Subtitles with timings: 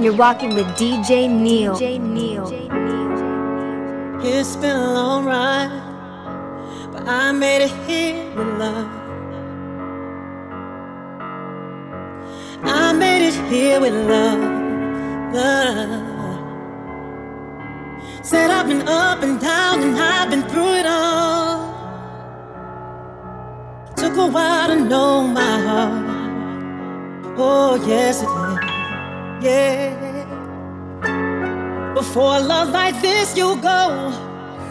[0.00, 1.76] You're walking with DJ Neil.
[1.76, 2.48] DJ Neil.
[4.24, 5.70] It's been a long ride,
[6.92, 8.90] but I made it here with love.
[12.64, 14.40] I made it here with love.
[15.32, 16.14] love.
[18.24, 21.72] Said I've been up and down and I've been through it all.
[23.96, 26.04] Took a while to know my heart.
[27.38, 28.63] Oh, yes, it did.
[31.94, 34.10] Before love like this, you'll go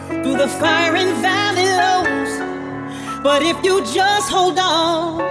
[0.08, 3.22] through the fire and valley lows.
[3.22, 5.22] But if you just hold on,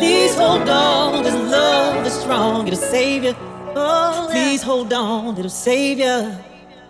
[0.00, 1.22] please hold on.
[1.22, 3.36] This love is strong, it'll save you.
[3.76, 6.32] Oh, please hold on, it'll save you.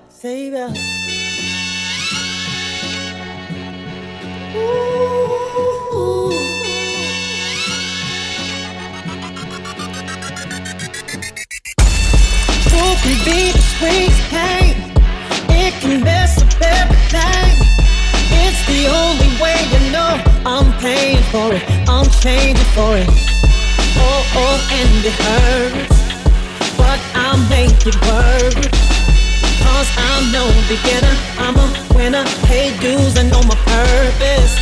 [0.08, 0.68] Save you.
[4.56, 4.87] Ooh.
[13.78, 14.74] Sweet pain.
[15.54, 17.54] It can mess up everything.
[18.42, 21.62] It's the only way you know I'm paying for it.
[21.88, 23.08] I'm changing for it.
[24.02, 25.98] Oh, oh, and it hurts.
[26.76, 28.58] But I'll make it work.
[29.62, 31.14] Cause I'm no beginner.
[31.38, 32.24] I'm a winner.
[32.50, 34.54] Pay dues and know my purpose.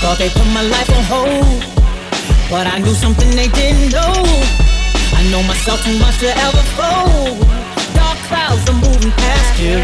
[0.00, 1.60] Thought they put my life on hold.
[2.48, 4.24] But I knew something they didn't know.
[5.12, 7.59] I know myself too much to ever fold.
[8.72, 9.82] Moving past you.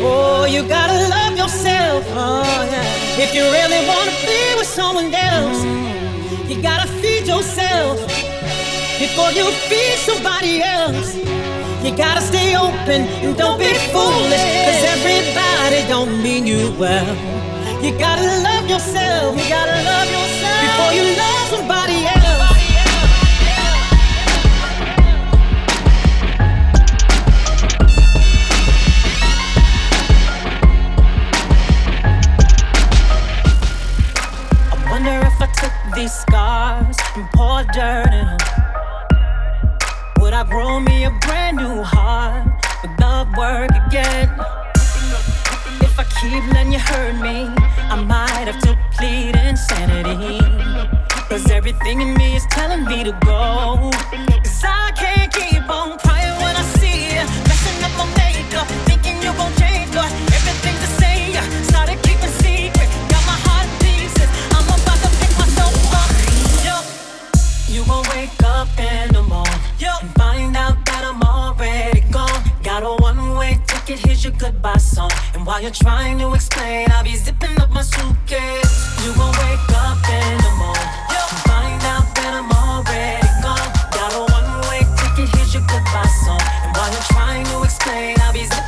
[0.00, 2.04] Oh, you gotta love yourself.
[2.14, 3.22] Oh, yeah.
[3.24, 5.64] If you really wanna be with someone else,
[6.48, 7.98] you gotta feed yourself
[8.98, 11.16] before you feed somebody else.
[11.82, 17.14] You gotta stay open and don't be foolish, cause everybody don't mean you well.
[17.82, 21.37] You gotta love yourself, you gotta love yourself before you love
[37.38, 38.38] pour dirt in them.
[40.18, 42.44] Would I grow me a brand new heart?
[42.82, 44.28] Would love work again?
[45.86, 47.38] If I keep letting you hurt me,
[47.94, 50.40] I might have to plead insanity.
[51.28, 53.90] Cause everything in me is telling me to go.
[54.44, 55.17] Cause I can't
[68.58, 69.86] up in the morning Yo.
[70.02, 72.42] and find out that I'm already gone.
[72.64, 75.12] Got a one-way ticket, here's your goodbye song.
[75.34, 78.74] And while you're trying to explain, I'll be zipping up my suitcase.
[79.04, 81.20] You gon' wake up in the morning Yo.
[81.32, 83.70] and find out that I'm already gone.
[83.94, 86.42] Got a one-way ticket, here's your goodbye song.
[86.66, 88.67] And while you're trying to explain, I'll be zipping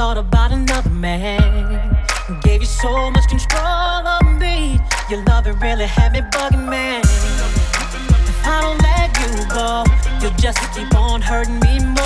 [0.00, 1.94] thought about another man.
[2.42, 4.80] Gave you so much control of me.
[5.10, 7.02] Your love it really had me bugging, man.
[7.04, 9.84] If I don't let you go,
[10.22, 11.99] you'll just keep on hurting me more.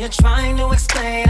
[0.00, 1.29] You're trying to explain,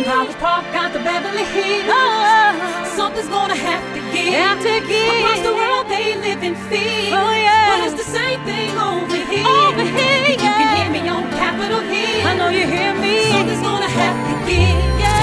[0.00, 1.84] From College Park out to Beverly Hills.
[1.88, 4.32] Oh, something's gonna have to give.
[4.32, 5.12] Have to give.
[5.12, 7.12] Across the world they live in fear.
[7.12, 7.76] Oh, yeah.
[7.76, 9.44] But it's the same thing over here.
[9.44, 10.32] Over here, yeah.
[10.32, 12.26] You can hear me on Capitol Hill.
[12.26, 13.28] I know you hear me.
[13.28, 15.00] Something's gonna have to give.
[15.00, 15.20] Yeah.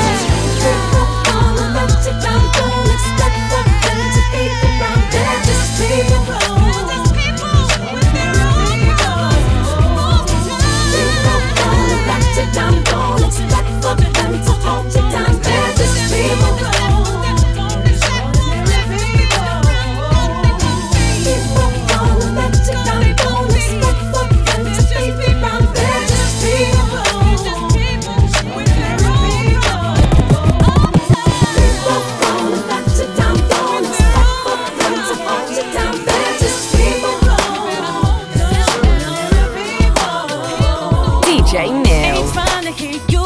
[41.59, 41.88] Ain't
[42.33, 43.25] trying to hear you,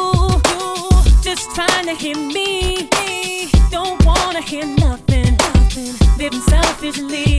[0.52, 0.90] you,
[1.22, 2.90] just trying to hear me.
[3.70, 5.94] Don't wanna hear nothing, nothing.
[6.18, 7.31] Living selfishly.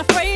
[0.00, 0.29] i'm afraid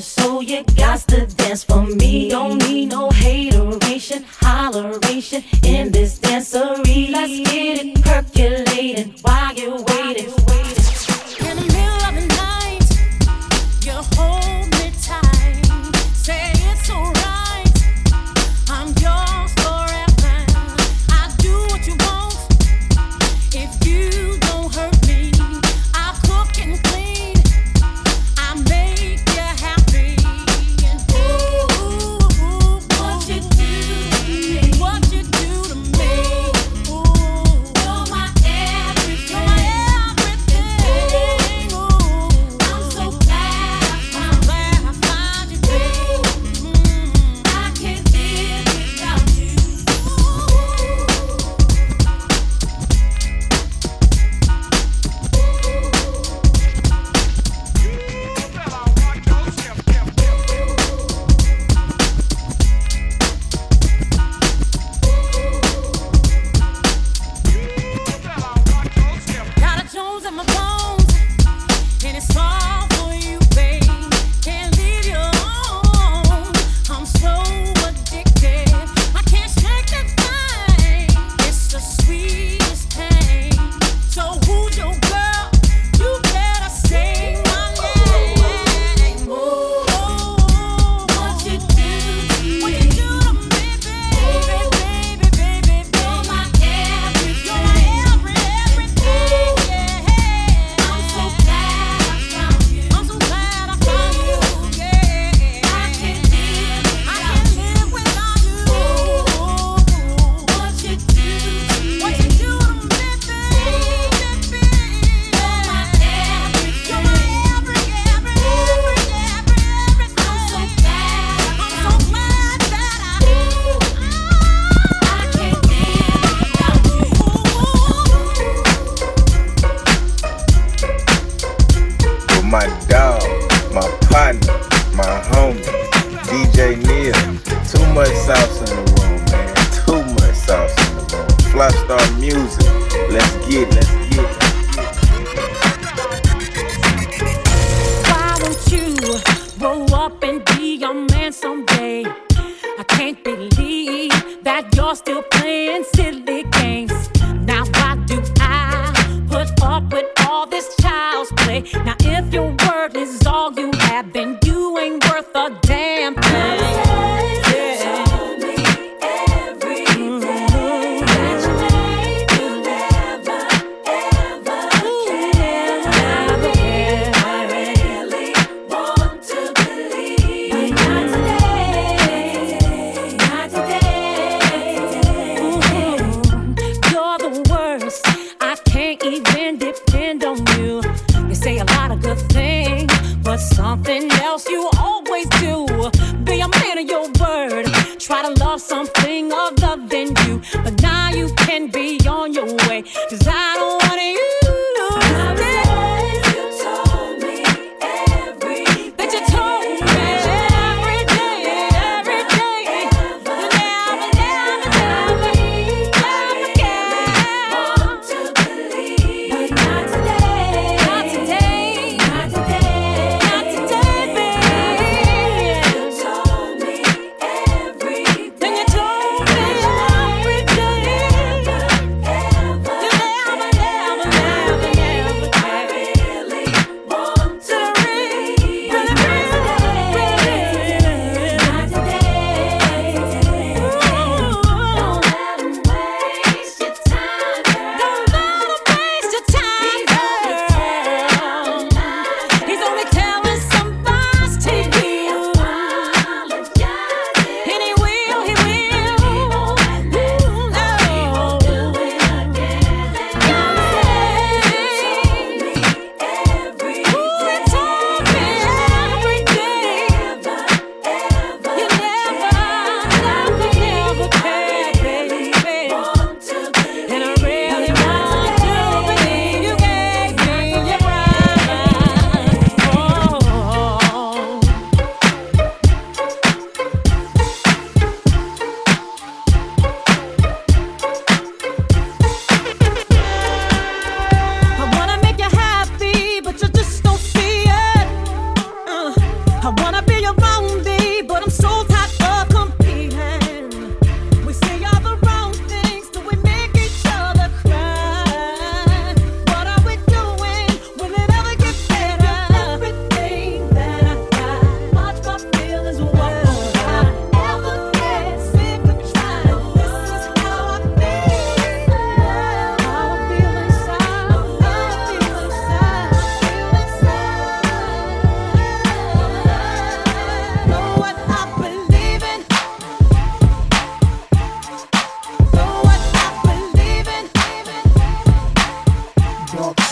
[0.00, 2.30] so you got to dance for me.
[2.30, 7.10] Don't need no hateration, holleration in this dancery.
[7.10, 8.71] Let's get it percolating.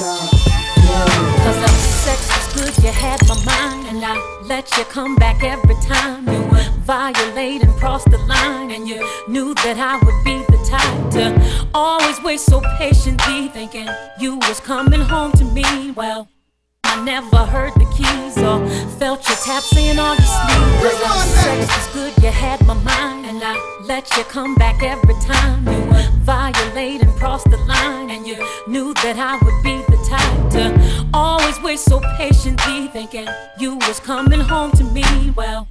[0.00, 3.86] Cause the sex was good, you had my mind.
[3.88, 6.26] And I let you come back every time.
[6.26, 6.40] You
[6.84, 8.70] violate and cross the line.
[8.70, 13.48] And you knew that I would be the type to always wait so patiently.
[13.48, 15.90] Thinking you was coming home to me.
[15.90, 16.28] Well,
[16.92, 18.58] I never heard the keys or
[18.98, 20.90] felt your taps in on your sleeve.
[21.38, 25.68] Sex was good, you had my mind, and I let you come back every time
[25.68, 25.80] you
[26.22, 28.10] violate and cross the line.
[28.10, 33.28] And you knew that I would be the type to always wait so patiently, thinking
[33.60, 35.30] you was coming home to me.
[35.36, 35.68] Well.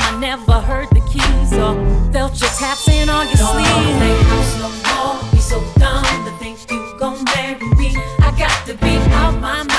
[0.00, 1.74] I never heard the keys or
[2.12, 3.98] felt your taps in on your Don't sleeve.
[4.30, 5.40] Don't no more.
[5.40, 7.96] So dumb to think you gon' marry me.
[8.20, 9.75] I got to be out my mind.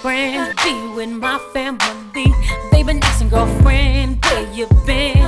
[0.00, 2.32] friend, be with my family.
[2.72, 2.94] baby.
[2.94, 5.19] Nice and girlfriend, where you been?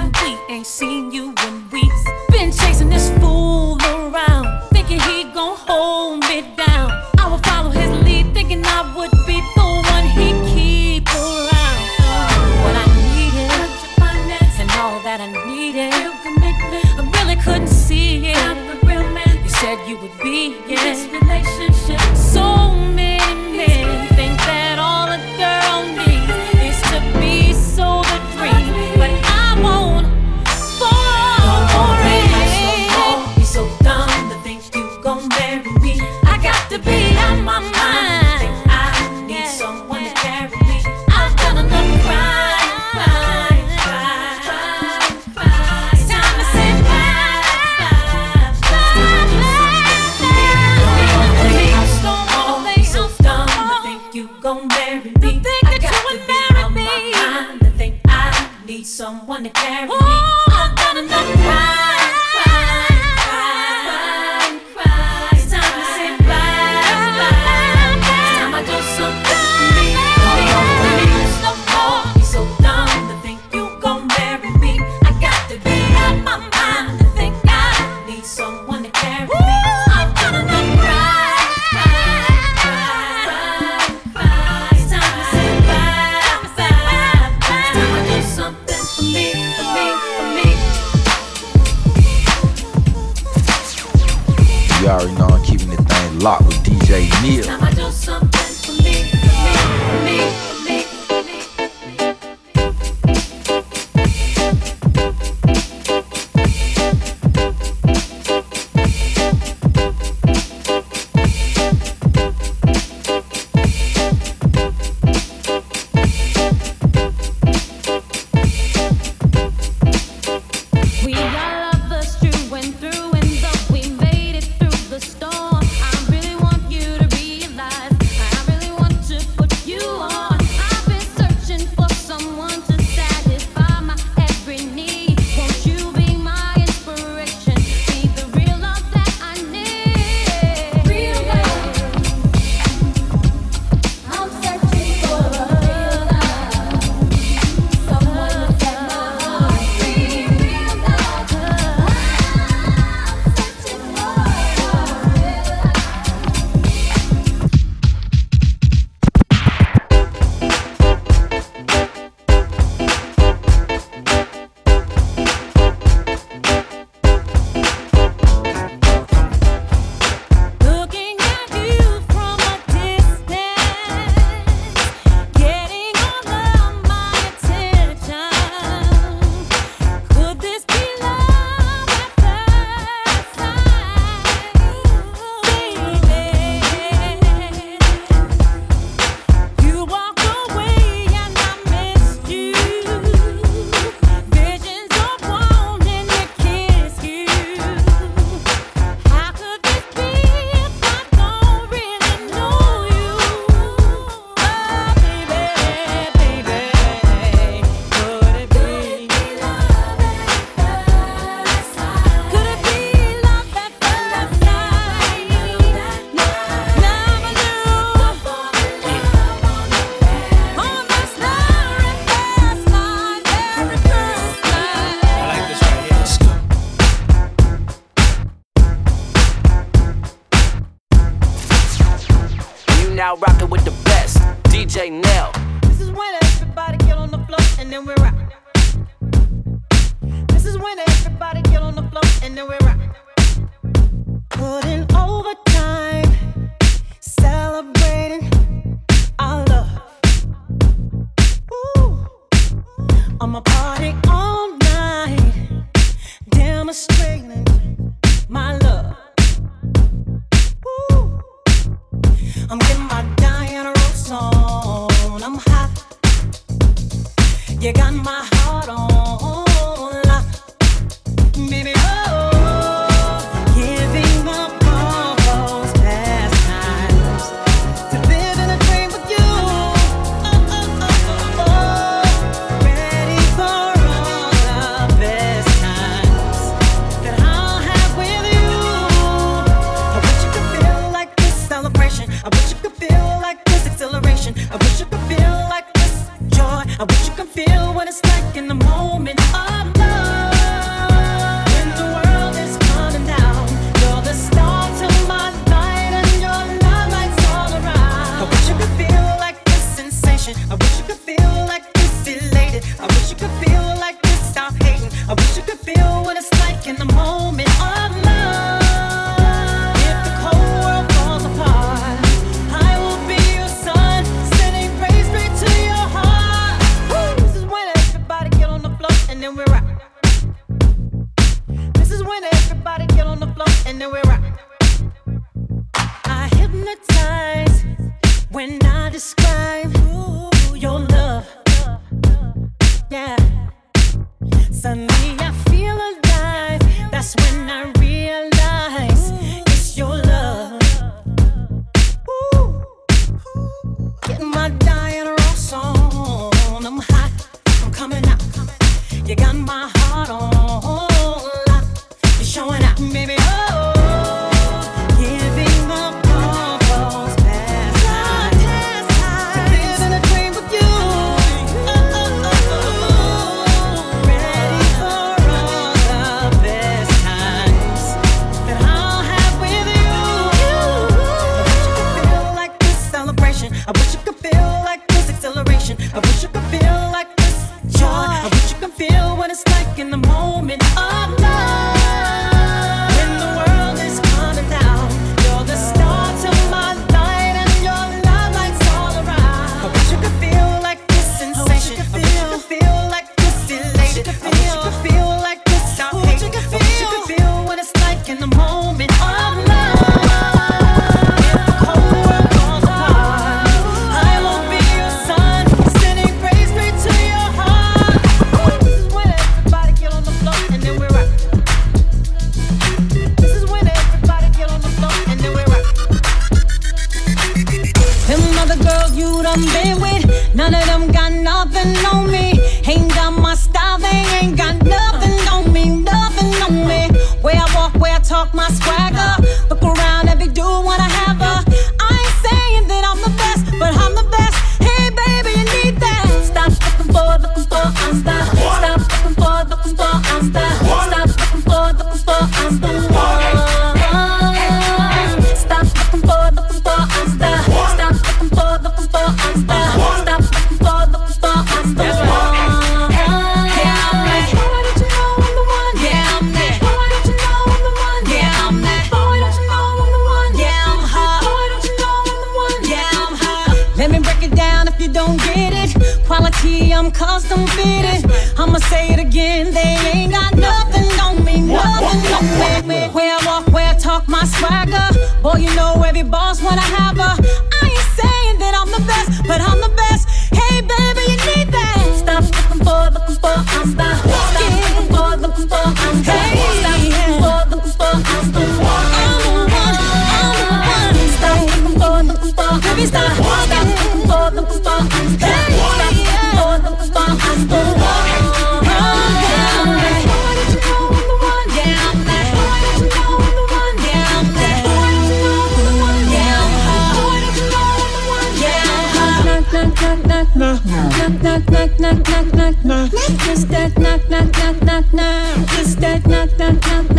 [438.65, 439.13] swagger.
[439.51, 439.92] Look around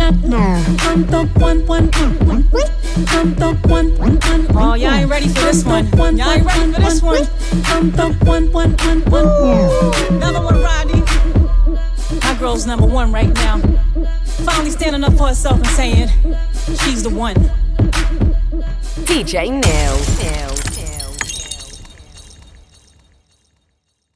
[0.04, 2.44] I'm the one, one, one, one.
[3.08, 4.46] I'm the one, one, one.
[4.50, 5.86] Oh, y'all ain't ready for this one.
[6.18, 7.26] Y'all ain't ready for this one.
[7.64, 10.18] I'm the one, one, one, one.
[10.18, 11.00] Number one, Rodney.
[12.20, 13.58] My girl's number one right now.
[14.44, 16.08] Finally standing up for herself and saying,
[16.82, 17.36] she's the one.
[19.06, 19.96] DJ Neil.
[20.18, 20.53] Neil.